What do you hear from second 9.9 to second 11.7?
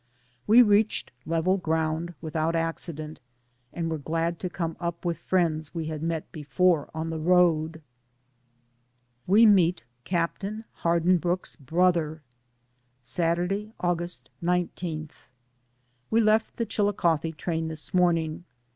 CAPTAIN HARDINBROOKE's